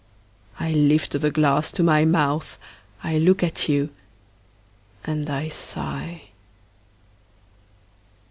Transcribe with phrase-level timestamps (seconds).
[0.59, 2.57] I lift the glass to my mouth,
[3.03, 3.91] I look at you,
[5.05, 6.29] and I sigh.